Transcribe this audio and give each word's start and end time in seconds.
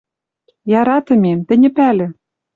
Яратымем, 0.81 1.39
тӹньӹ 1.47 1.69
пӓлӹ 1.77 2.07